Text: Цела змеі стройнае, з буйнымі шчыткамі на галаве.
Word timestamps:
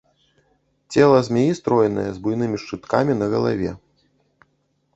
Цела 0.93 1.19
змеі 1.27 1.51
стройнае, 1.59 2.07
з 2.15 2.23
буйнымі 2.25 2.57
шчыткамі 2.63 3.13
на 3.21 3.25
галаве. 3.35 3.71